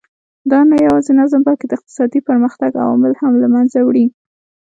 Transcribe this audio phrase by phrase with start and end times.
[0.51, 4.05] دا نه یوازې نظم بلکې د اقتصادي پرمختګ عوامل هم له منځه وړي.